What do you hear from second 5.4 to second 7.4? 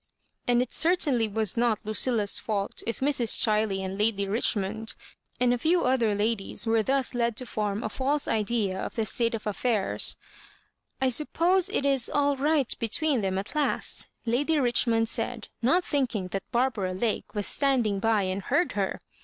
a few other ladies, were thus led